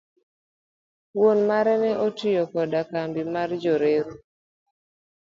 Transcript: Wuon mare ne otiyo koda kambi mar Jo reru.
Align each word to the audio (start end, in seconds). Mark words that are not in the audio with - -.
Wuon 1.17 1.39
mare 1.49 1.73
ne 1.81 1.91
otiyo 2.05 2.43
koda 2.51 2.81
kambi 2.91 3.21
mar 3.33 3.49
Jo 3.61 3.73
reru. 3.81 4.15